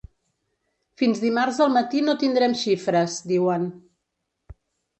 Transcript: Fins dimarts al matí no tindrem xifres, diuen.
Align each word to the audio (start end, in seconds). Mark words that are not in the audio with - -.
Fins 1.01 1.21
dimarts 1.23 1.59
al 1.67 1.75
matí 1.75 2.01
no 2.07 2.17
tindrem 2.25 2.57
xifres, 2.63 3.21
diuen. 3.35 3.71